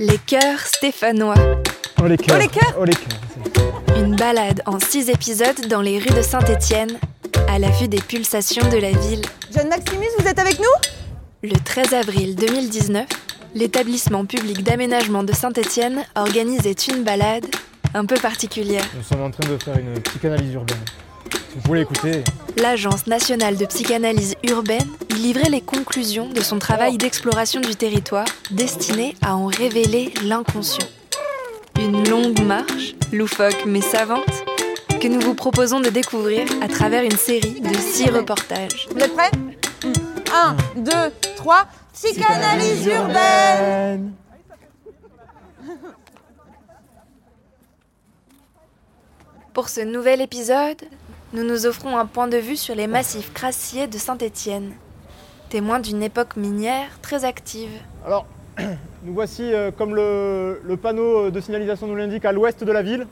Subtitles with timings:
[0.00, 1.34] Les cœurs stéphanois.
[2.02, 2.36] Oh les cœurs.
[2.36, 3.96] Oh, les cœurs Oh les cœurs.
[3.96, 6.98] Une balade en six épisodes dans les rues de Saint-Étienne,
[7.48, 9.22] à la vue des pulsations de la ville.
[9.54, 10.64] Jeanne Maximus, vous êtes avec nous?
[11.48, 13.06] Le 13 avril 2019,
[13.54, 17.46] l'établissement public d'aménagement de Saint-Étienne organisait une balade
[17.94, 18.84] un peu particulière.
[18.96, 20.84] Nous sommes en train de faire une psychanalyse urbaine.
[21.64, 22.24] Vous écouter,
[22.56, 28.26] L'Agence nationale de psychanalyse urbaine y livrait les conclusions de son travail d'exploration du territoire
[28.50, 30.86] destiné à en révéler l'inconscient.
[31.80, 34.44] Une longue marche, loufoque mais savante,
[35.00, 38.88] que nous vous proposons de découvrir à travers une série de six reportages.
[38.90, 39.30] Vous êtes prêts?
[40.32, 40.92] 1, 2,
[41.36, 44.12] 3, psychanalyse urbaine
[49.52, 50.82] Pour ce nouvel épisode,
[51.34, 54.70] nous nous offrons un point de vue sur les massifs crassiers de Saint-Étienne,
[55.48, 57.72] témoins d'une époque minière très active.
[58.06, 58.24] Alors,
[59.02, 63.08] nous voici, euh, comme le, panneau de signalisation nous l'indique, à l'ouest de la ville.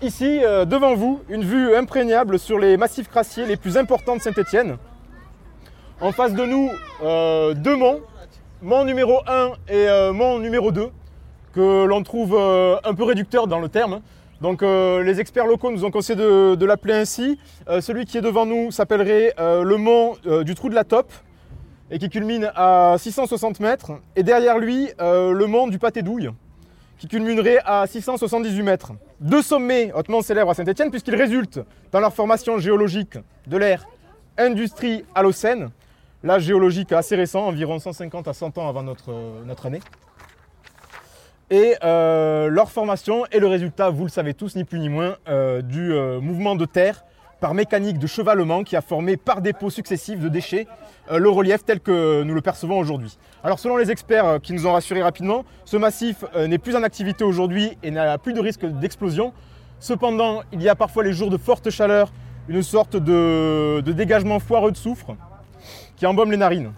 [0.00, 4.22] Ici, euh, devant vous, une vue imprégnable sur les massifs crassiers les plus importants de
[4.22, 4.76] Saint-Étienne.
[6.00, 6.70] En face de nous,
[7.02, 7.98] euh, deux monts,
[8.62, 10.88] mont numéro 1 et mont numéro 2,
[11.52, 14.00] que l'on trouve un peu réducteur dans le terme.
[14.40, 17.38] Donc euh, les experts locaux nous ont conseillé de, l'appeler ainsi.
[17.68, 21.12] Euh, celui qui est devant nous s'appellerait euh, le mont du Trou de la Tope
[21.90, 23.92] et qui culmine à 660 mètres.
[24.16, 26.30] Et derrière lui, le mont du Pâté d'Ouille,
[26.98, 28.92] qui culminerait à 678 mètres.
[29.18, 31.58] Deux sommets hautement célèbres à Saint-Étienne, puisqu'ils résultent
[31.90, 33.18] dans leur formation géologique
[33.48, 33.88] de l'ère
[34.38, 35.70] industrie Holocène,
[36.22, 39.80] l'âge géologique assez récent, environ 150 à 100 ans avant notre année.
[41.50, 45.16] Et euh, leur formation est le résultat, vous le savez tous, ni plus ni moins,
[45.28, 47.04] euh, du euh, mouvement de terre
[47.40, 50.66] par mécanique de chevalement qui a formé par dépôts successifs de déchets
[51.10, 53.16] le relief tel que nous le percevons aujourd'hui.
[53.42, 57.24] Alors selon les experts qui nous ont rassurés rapidement, ce massif n'est plus en activité
[57.24, 59.32] aujourd'hui et n'a plus de risque d'explosion.
[59.78, 62.12] Cependant, il y a parfois les jours de forte chaleur
[62.46, 65.16] une sorte de, de dégagement foireux de soufre
[65.96, 66.74] qui embaume les narines.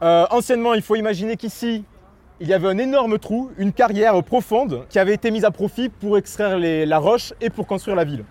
[0.00, 1.84] Anciennement, il faut imaginer qu'ici,
[2.44, 5.88] il y avait un énorme trou, une carrière profonde qui avait été mise à profit
[5.88, 8.26] pour extraire la roche et pour construire la ville.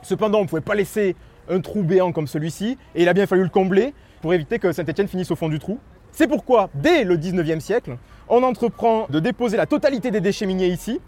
[0.00, 1.16] Cependant, on ne pouvait pas laisser
[1.50, 3.92] un trou béant comme celui-ci et il a bien fallu le combler
[4.22, 5.78] pour éviter que Saint-Étienne finisse au fond du trou.
[6.12, 10.68] C'est pourquoi, dès le 19e siècle, on entreprend de déposer la totalité des déchets miniers
[10.68, 11.02] ici,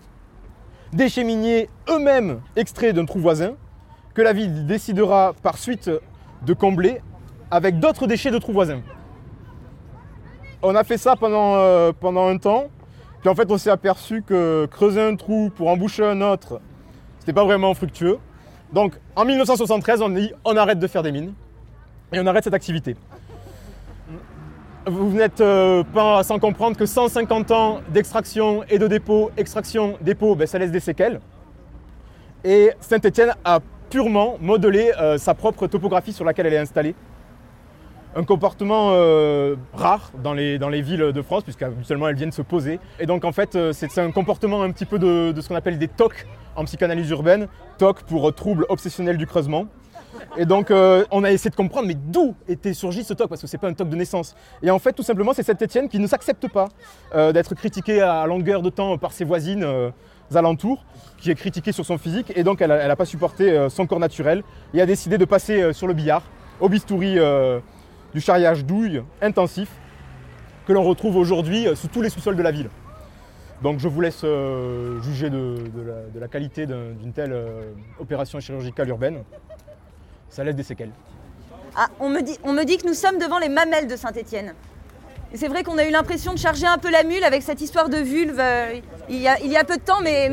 [0.92, 3.54] déchets miniers eux-mêmes extraits d'un trou voisin,
[4.12, 5.90] que la ville décidera par suite
[6.42, 7.00] de combler
[7.50, 8.82] avec d'autres déchets de trous voisins.
[10.66, 12.68] On a fait ça pendant, euh, pendant un temps,
[13.20, 16.58] puis en fait on s'est aperçu que creuser un trou pour en boucher un autre,
[17.18, 18.18] c'était pas vraiment fructueux.
[18.72, 21.34] Donc en 1973, on dit on arrête de faire des mines
[22.14, 22.96] et on arrête cette activité.
[24.86, 30.34] Vous n'êtes euh, pas sans comprendre que 150 ans d'extraction et de dépôt, extraction, dépôt,
[30.34, 31.20] ben, ça laisse des séquelles.
[32.42, 33.60] Et Saint-Étienne a
[33.90, 36.94] purement modelé euh, sa propre topographie sur laquelle elle est installée.
[38.16, 42.42] Un comportement euh, rare dans les, dans les villes de France, puisqu'habituellement elles viennent se
[42.42, 42.78] poser.
[43.00, 45.56] Et donc en fait, euh, c'est un comportement un petit peu de, de ce qu'on
[45.56, 46.26] appelle des TOC
[46.56, 47.48] en psychanalyse urbaine.
[47.78, 49.66] TOC pour euh, trouble obsessionnel du creusement.
[50.36, 53.40] Et donc euh, on a essayé de comprendre, mais d'où était surgi ce TOC Parce
[53.40, 54.34] que c'est pas un TOC de naissance.
[54.62, 56.68] Et en fait, tout simplement, c'est cette Étienne qui ne s'accepte pas
[57.14, 59.90] euh, d'être critiquée à longueur de temps par ses voisines euh,
[60.34, 60.84] alentours,
[61.18, 62.32] qui est critiquée sur son physique.
[62.36, 64.42] Et donc elle n'a pas supporté euh, son corps naturel
[64.72, 66.22] et a décidé de passer euh, sur le billard,
[66.60, 67.60] au bistouri euh,
[68.14, 69.68] du charriage douille intensif
[70.66, 72.70] que l'on retrouve aujourd'hui euh, sous tous les sous-sols de la ville.
[73.62, 75.56] Donc je vous laisse euh, juger de,
[76.18, 79.22] la, qualité d'un- d'une telle euh, opération chirurgicale urbaine.
[80.30, 80.90] Ça laisse des séquelles.
[81.76, 84.54] Ah, on me, dit, on me dit que nous sommes devant les mamelles de Saint-Étienne.
[85.34, 87.88] C'est vrai qu'on a eu l'impression de charger un peu la mule avec cette histoire
[87.88, 88.40] de vulve
[89.08, 90.30] il, y a, peu de temps, mais,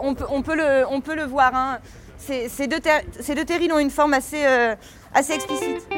[0.00, 1.52] on, peut, le, voir.
[1.52, 1.78] hein.
[2.18, 2.78] Ces, deux
[3.44, 4.44] terrils ont une forme assez
[5.32, 5.88] explicite.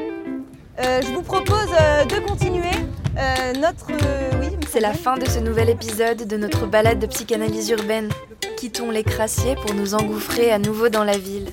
[0.81, 2.71] Euh, je vous propose euh, de continuer
[3.19, 3.87] euh, notre...
[4.41, 8.09] oui, C'est la fin de ce nouvel épisode de notre balade de psychanalyse urbaine.
[8.57, 11.49] Quittons les crassiers pour nous engouffrer à nouveau dans la ville.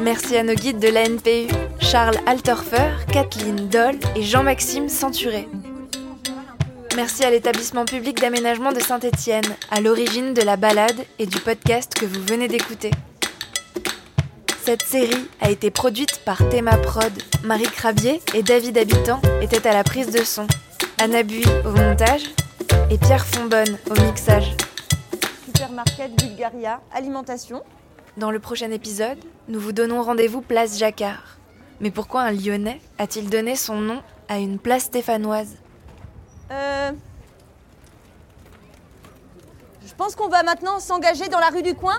[0.00, 5.48] Merci à nos guides de l'ANPU, Charles Alterfer, Kathleen Doll et Jean-Maxime Centuré.
[6.96, 11.94] Merci à l'établissement public d'aménagement de Saint-Étienne, à l'origine de la balade et du podcast
[11.94, 12.90] que vous venez d'écouter.
[14.64, 17.12] Cette série a été produite par Théma Prod.
[17.42, 20.46] Marie Crabier et David Habitant étaient à la prise de son.
[20.98, 22.22] Anna Bui au montage
[22.88, 24.56] et Pierre Fonbonne au mixage.
[25.46, 27.64] Supermarket Bulgaria, alimentation.
[28.16, 29.18] Dans le prochain épisode,
[29.48, 31.38] nous vous donnons rendez-vous place Jacquard.
[31.80, 35.56] Mais pourquoi un Lyonnais a-t-il donné son nom à une place stéphanoise?
[36.52, 36.92] Euh,
[39.84, 41.98] Je pense qu'on va maintenant s'engager dans la rue du coin.